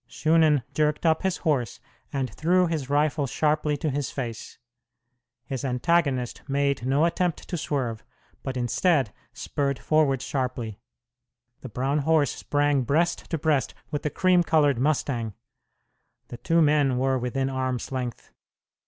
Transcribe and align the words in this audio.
Shunan 0.09 0.63
jerked 0.73 1.05
up 1.05 1.21
his 1.21 1.37
horse 1.37 1.79
and 2.11 2.33
threw 2.33 2.65
his 2.65 2.89
rifle 2.89 3.27
sharply 3.27 3.77
to 3.77 3.91
his 3.91 4.09
face. 4.09 4.57
His 5.45 5.63
antagonist 5.63 6.41
made 6.47 6.87
no 6.87 7.05
attempt 7.05 7.47
to 7.47 7.55
swerve, 7.55 8.03
but 8.41 8.57
instead 8.57 9.13
spurred 9.31 9.77
forward 9.77 10.23
sharply. 10.23 10.79
The 11.59 11.69
brown 11.69 11.99
horse 11.99 12.31
sprang 12.33 12.81
breast 12.81 13.29
to 13.29 13.37
breast 13.37 13.75
with 13.91 14.01
the 14.01 14.09
cream 14.09 14.41
colored 14.41 14.79
mustang. 14.79 15.35
The 16.29 16.37
two 16.37 16.63
men 16.63 16.97
were 16.97 17.19
within 17.19 17.51
arm's 17.51 17.91
length. 17.91 18.33